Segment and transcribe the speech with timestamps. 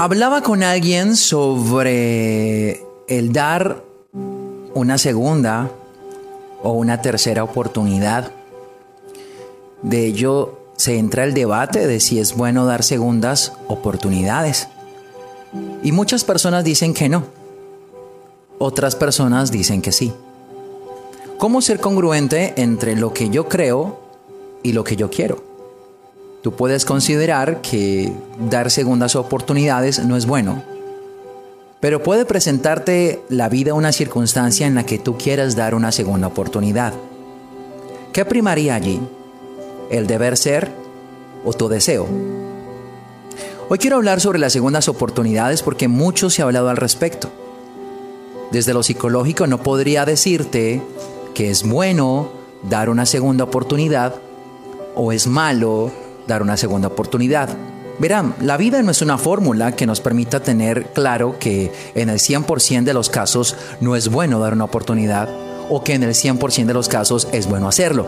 [0.00, 3.82] Hablaba con alguien sobre el dar
[4.72, 5.72] una segunda
[6.62, 8.30] o una tercera oportunidad.
[9.82, 14.68] De ello se entra el debate de si es bueno dar segundas oportunidades.
[15.82, 17.24] Y muchas personas dicen que no.
[18.58, 20.12] Otras personas dicen que sí.
[21.38, 23.98] ¿Cómo ser congruente entre lo que yo creo
[24.62, 25.47] y lo que yo quiero?
[26.42, 28.12] Tú puedes considerar que
[28.48, 30.62] dar segundas oportunidades no es bueno,
[31.80, 36.28] pero puede presentarte la vida una circunstancia en la que tú quieras dar una segunda
[36.28, 36.92] oportunidad.
[38.12, 39.00] ¿Qué primaría allí?
[39.90, 40.70] ¿El deber ser
[41.44, 42.06] o tu deseo?
[43.68, 47.30] Hoy quiero hablar sobre las segundas oportunidades porque mucho se ha hablado al respecto.
[48.50, 50.82] Desde lo psicológico no podría decirte
[51.34, 52.30] que es bueno
[52.62, 54.14] dar una segunda oportunidad
[54.94, 55.92] o es malo
[56.28, 57.48] dar una segunda oportunidad.
[57.98, 62.20] Verán, la vida no es una fórmula que nos permita tener claro que en el
[62.20, 65.28] 100% de los casos no es bueno dar una oportunidad
[65.68, 68.06] o que en el 100% de los casos es bueno hacerlo.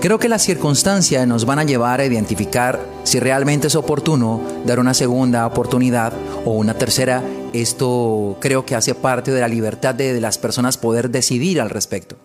[0.00, 4.78] Creo que las circunstancias nos van a llevar a identificar si realmente es oportuno dar
[4.78, 6.12] una segunda oportunidad
[6.44, 7.22] o una tercera.
[7.52, 12.16] Esto creo que hace parte de la libertad de, las personas poder decidir al respecto.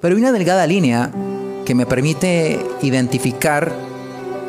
[0.00, 1.12] Pero hay una delgada línea
[1.68, 3.74] que me permite identificar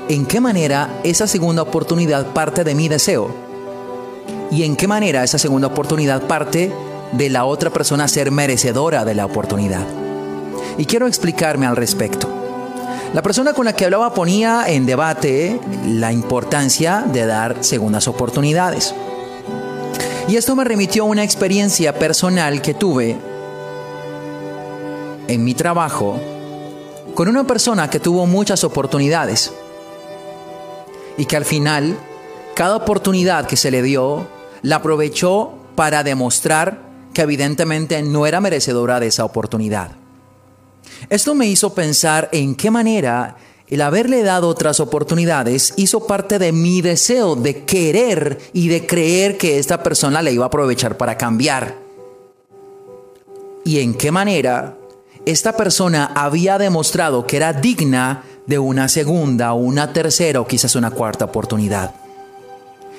[0.07, 3.29] en qué manera esa segunda oportunidad parte de mi deseo
[4.49, 6.71] y en qué manera esa segunda oportunidad parte
[7.11, 9.85] de la otra persona ser merecedora de la oportunidad.
[10.77, 12.29] Y quiero explicarme al respecto.
[13.13, 18.95] La persona con la que hablaba ponía en debate la importancia de dar segundas oportunidades.
[20.29, 23.17] Y esto me remitió a una experiencia personal que tuve
[25.27, 26.38] en mi trabajo
[27.19, 29.51] con una persona que tuvo muchas oportunidades
[31.17, 31.97] y que al final
[32.55, 34.25] cada oportunidad que se le dio
[34.61, 36.81] la aprovechó para demostrar
[37.13, 39.91] que evidentemente no era merecedora de esa oportunidad.
[41.09, 43.35] Esto me hizo pensar en qué manera
[43.67, 49.37] el haberle dado otras oportunidades hizo parte de mi deseo de querer y de creer
[49.37, 51.75] que esta persona le iba a aprovechar para cambiar.
[53.65, 54.78] Y en qué manera
[55.29, 60.89] esta persona había demostrado que era digna de una segunda una tercera o quizás una
[60.89, 61.93] cuarta oportunidad.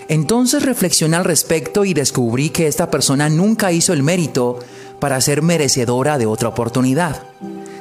[0.09, 4.59] Entonces reflexioné al respecto y descubrí que esta persona nunca hizo el mérito
[5.01, 7.23] para ser merecedora de otra oportunidad.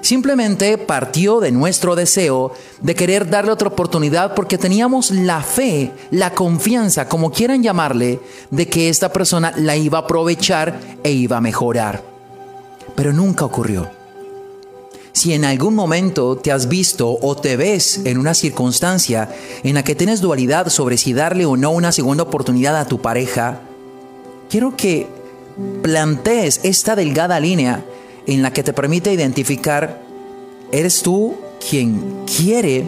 [0.02, 6.34] Simplemente partió de nuestro deseo de querer darle otra oportunidad porque teníamos la fe, la
[6.34, 11.42] confianza, como quieran llamarle, de que esta persona la iba a aprovechar e iba a
[11.42, 12.02] mejorar.
[12.96, 13.99] Pero nunca ocurrió.
[15.20, 19.30] Si en algún momento te has visto o te ves en una circunstancia
[19.64, 23.02] en la que tienes dualidad sobre si darle o no una segunda oportunidad a tu
[23.02, 23.60] pareja,
[24.50, 25.08] quiero que
[25.82, 27.84] plantees esta delgada línea
[28.28, 30.02] en la que te permite identificar,
[30.72, 31.36] ¿eres tú
[31.70, 32.88] quien quiere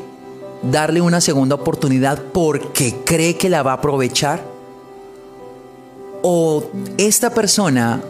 [0.61, 4.41] darle una segunda oportunidad porque cree que la va a aprovechar?
[6.21, 6.63] ¿O
[6.97, 8.01] esta persona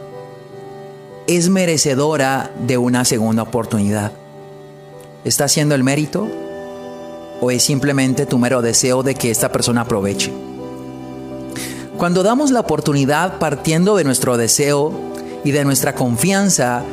[1.38, 4.12] es merecedora de una segunda oportunidad?
[5.24, 6.28] ¿Está haciendo el mérito?
[7.40, 10.32] ¿O es simplemente tu mero deseo de que esta persona aproveche?
[11.98, 14.94] Cuando damos la oportunidad partiendo de nuestro deseo
[15.44, 16.84] y de nuestra confianza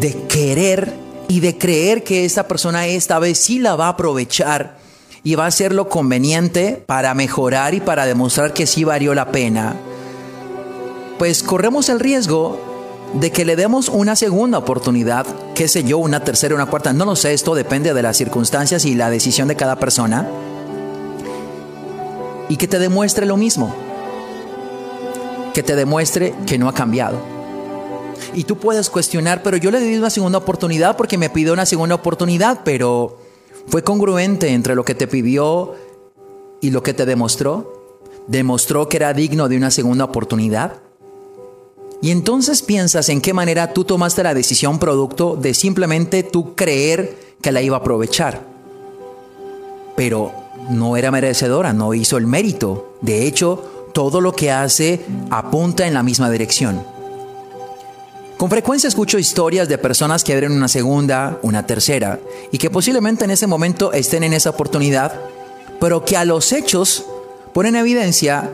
[0.00, 0.92] de querer
[1.28, 4.76] y de creer que esta persona esta vez sí la va a aprovechar
[5.24, 9.30] y va a hacer lo conveniente para mejorar y para demostrar que sí valió la
[9.30, 9.76] pena,
[11.18, 12.71] pues corremos el riesgo
[13.14, 17.04] de que le demos una segunda oportunidad, qué sé yo, una tercera, una cuarta, no
[17.04, 20.28] lo sé, esto depende de las circunstancias y la decisión de cada persona,
[22.48, 23.74] y que te demuestre lo mismo,
[25.52, 27.18] que te demuestre que no ha cambiado.
[28.34, 31.66] Y tú puedes cuestionar, pero yo le di una segunda oportunidad porque me pidió una
[31.66, 33.18] segunda oportunidad, pero
[33.66, 35.74] fue congruente entre lo que te pidió
[36.60, 38.00] y lo que te demostró.
[38.28, 40.81] ¿Demostró que era digno de una segunda oportunidad?
[42.02, 47.16] Y entonces piensas en qué manera tú tomaste la decisión producto de simplemente tú creer
[47.40, 48.42] que la iba a aprovechar.
[49.96, 50.32] pero
[50.70, 52.96] no era merecedora, no hizo el mérito.
[53.00, 55.00] De hecho, todo lo que hace
[55.30, 56.82] apunta en la misma dirección.
[58.36, 62.18] Con frecuencia escucho historias de personas que abren una segunda, una tercera,
[62.50, 65.20] y que posiblemente en ese momento estén en esa oportunidad,
[65.78, 67.04] pero que a los hechos
[67.52, 68.50] ponen evidencia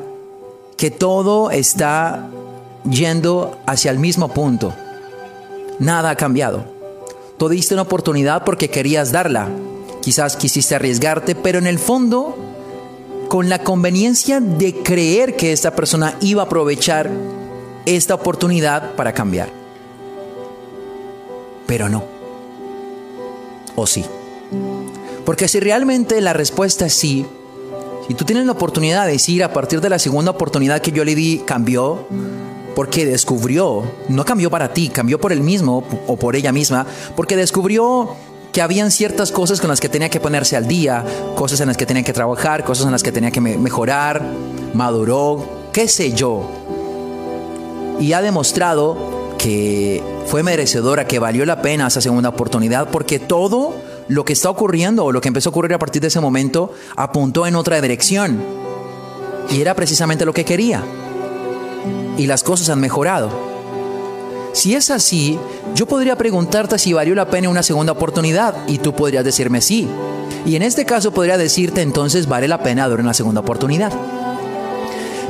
[0.77, 2.29] que todo está
[2.91, 4.75] yendo hacia el mismo punto.
[5.79, 6.65] Nada ha cambiado.
[7.39, 9.49] Tú diste una oportunidad porque querías darla.
[10.03, 12.37] Quizás quisiste arriesgarte, pero en el fondo,
[13.29, 17.11] con la conveniencia de creer que esta persona iba a aprovechar
[17.87, 19.51] esta oportunidad para cambiar.
[21.67, 22.05] Pero no.
[23.77, 24.05] ¿O sí?
[25.25, 27.27] Porque si realmente la respuesta es sí,
[28.09, 31.05] si tú tienes la oportunidad de decir a partir de la segunda oportunidad que yo
[31.05, 32.07] le di, cambió,
[32.75, 36.87] porque descubrió, no cambió para ti, cambió por él mismo o por ella misma,
[37.17, 38.15] porque descubrió
[38.53, 41.05] que habían ciertas cosas con las que tenía que ponerse al día,
[41.37, 44.23] cosas en las que tenía que trabajar, cosas en las que tenía que mejorar,
[44.75, 46.49] maduró, qué sé yo.
[48.01, 48.97] Y ha demostrado
[49.39, 53.75] que fue merecedora, que valió la pena esa segunda oportunidad, porque todo
[54.09, 56.73] lo que está ocurriendo o lo que empezó a ocurrir a partir de ese momento
[56.97, 58.43] apuntó en otra dirección.
[59.51, 60.83] Y era precisamente lo que quería
[62.19, 63.31] y las cosas han mejorado.
[64.53, 65.39] Si es así,
[65.75, 69.89] yo podría preguntarte si valió la pena una segunda oportunidad y tú podrías decirme sí.
[70.45, 73.93] Y en este caso podría decirte entonces vale la pena dar una segunda oportunidad.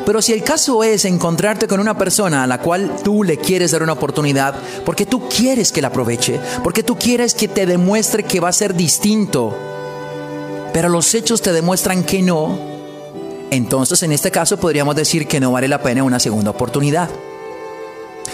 [0.07, 3.73] Pero si el caso es encontrarte con una persona a la cual tú le quieres
[3.73, 4.55] dar una oportunidad,
[4.87, 8.53] porque tú quieres que la aproveche, porque tú quieres que te demuestre que va a
[8.53, 9.55] ser distinto,
[10.73, 12.59] pero los hechos te demuestran que no,
[13.51, 17.09] entonces en este caso podríamos decir que no vale la pena una segunda oportunidad.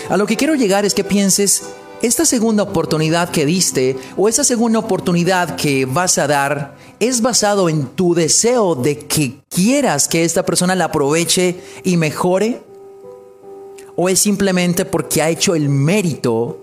[0.09, 1.63] A lo que quiero llegar es que pienses,
[2.03, 7.69] esta segunda oportunidad que diste o esa segunda oportunidad que vas a dar es basado
[7.69, 12.63] en tu deseo de que quieras que esta persona la aproveche y mejore?
[13.97, 16.59] ¿O es simplemente porque ha hecho el mérito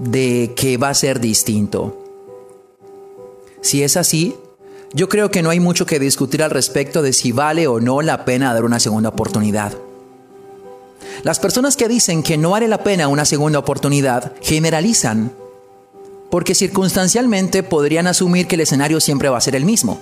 [0.00, 1.98] de que va a ser distinto?
[3.62, 4.36] Si es así,
[4.94, 8.02] yo creo que no hay mucho que discutir al respecto de si vale o no
[8.02, 9.72] la pena dar una segunda oportunidad.
[11.22, 15.32] Las personas que dicen que no vale la pena una segunda oportunidad generalizan,
[16.30, 20.00] porque circunstancialmente podrían asumir que el escenario siempre va a ser el mismo.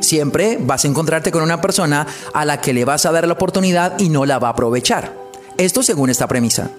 [0.00, 3.34] Siempre vas a encontrarte con una persona a la que le vas a dar la
[3.34, 5.14] oportunidad y no la va a aprovechar.
[5.56, 6.70] Esto según esta premisa.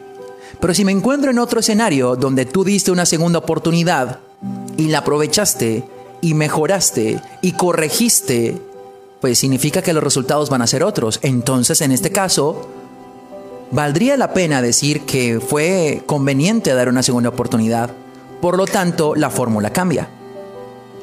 [0.60, 4.20] Pero si me encuentro en otro escenario donde tú diste una segunda oportunidad
[4.78, 5.84] y la aprovechaste,
[6.22, 8.62] y mejoraste y corregiste,
[9.20, 11.20] pues significa que los resultados van a ser otros.
[11.24, 12.70] Entonces, en este caso,
[13.72, 17.92] valdría la pena decir que fue conveniente dar una segunda oportunidad.
[18.42, 20.10] Por lo tanto, la fórmula cambia.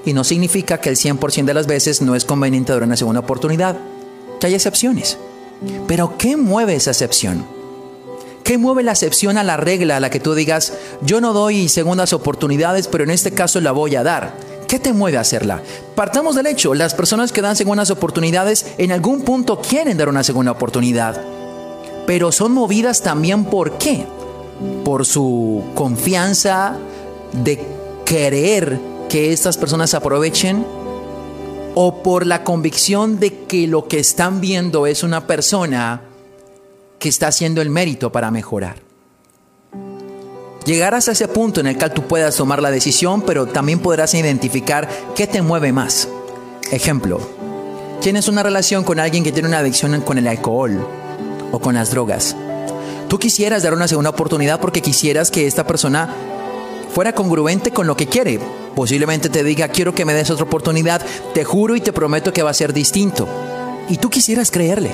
[0.05, 3.21] Y no significa que el 100% de las veces no es conveniente dar una segunda
[3.21, 3.77] oportunidad,
[4.41, 5.19] que hay excepciones.
[5.87, 7.45] Pero ¿qué mueve esa excepción?
[8.45, 10.73] ¿Qué mueve la excepción a la regla a la que tú digas,
[11.03, 14.48] yo no doy segundas oportunidades, pero en este caso la voy a dar?
[14.69, 15.63] ¿Qué te mueve a hacerla?
[15.95, 20.23] Partamos del hecho, las personas que dan segundas oportunidades en algún punto quieren dar una
[20.23, 21.19] segunda oportunidad,
[22.07, 24.05] pero son movidas también por qué?
[24.85, 26.77] Por su confianza
[27.33, 27.65] de
[28.05, 30.67] querer que estas personas aprovechen
[31.75, 36.03] o por la convicción de que lo que están viendo es una persona
[36.99, 38.88] que está haciendo el mérito para mejorar.
[40.69, 44.13] Llegarás a ese punto en el cual tú puedas tomar la decisión, pero también podrás
[44.13, 46.09] identificar qué te mueve más.
[46.71, 47.23] Ejemplo,
[48.03, 50.87] tienes una relación con alguien que tiene una adicción con el alcohol
[51.53, 52.37] o con las drogas.
[53.09, 56.15] Tú quisieras dar una segunda oportunidad porque quisieras que esta persona
[56.95, 58.39] fuera congruente con lo que quiere.
[58.77, 61.01] Posiblemente te diga, quiero que me des otra oportunidad,
[61.33, 63.27] te juro y te prometo que va a ser distinto.
[63.89, 64.91] Y tú quisieras creerle.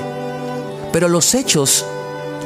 [0.93, 1.85] Pero los hechos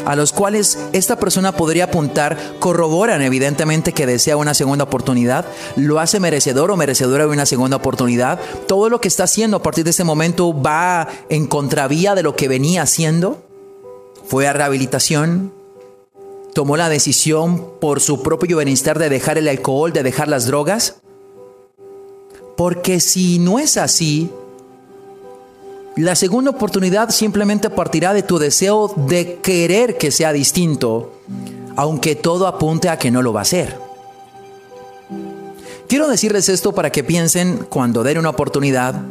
[0.09, 5.99] a los cuales esta persona podría apuntar corroboran evidentemente que desea una segunda oportunidad, lo
[5.99, 9.83] hace merecedor o merecedora de una segunda oportunidad, todo lo que está haciendo a partir
[9.83, 13.45] de ese momento va en contravía de lo que venía haciendo,
[14.27, 15.53] fue a rehabilitación,
[16.55, 21.03] tomó la decisión por su propio bienestar de dejar el alcohol, de dejar las drogas,
[22.57, 24.31] porque si no es así,
[25.95, 31.13] la segunda oportunidad simplemente partirá de tu deseo de querer que sea distinto,
[31.75, 33.77] aunque todo apunte a que no lo va a ser.
[35.87, 39.01] Quiero decirles esto para que piensen cuando den una oportunidad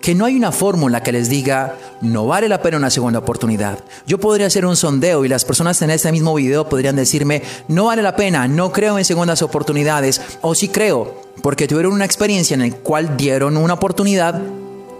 [0.00, 3.78] que no hay una fórmula que les diga no vale la pena una segunda oportunidad.
[4.06, 7.86] Yo podría hacer un sondeo y las personas en este mismo video podrían decirme no
[7.86, 12.54] vale la pena, no creo en segundas oportunidades o sí creo porque tuvieron una experiencia
[12.54, 14.40] en la cual dieron una oportunidad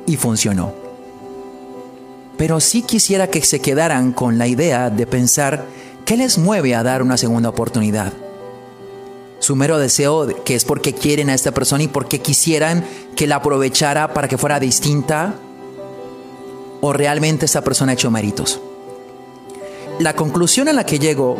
[0.06, 0.83] y funcionó.
[2.36, 5.66] Pero sí quisiera que se quedaran con la idea de pensar
[6.04, 8.12] qué les mueve a dar una segunda oportunidad.
[9.38, 13.36] Su mero deseo que es porque quieren a esta persona y porque quisieran que la
[13.36, 15.34] aprovechara para que fuera distinta
[16.80, 18.60] o realmente esta persona ha hecho méritos.
[19.98, 21.36] La conclusión a la que llego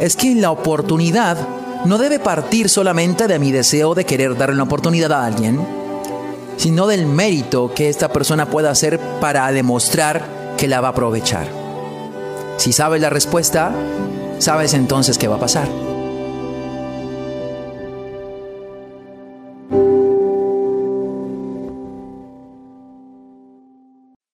[0.00, 1.36] es que la oportunidad
[1.84, 5.60] no debe partir solamente de mi deseo de querer darle una oportunidad a alguien,
[6.56, 10.24] sino del mérito que esta persona pueda hacer para demostrar
[10.56, 11.46] que la va a aprovechar.
[12.56, 13.72] Si sabes la respuesta,
[14.38, 15.91] sabes entonces qué va a pasar.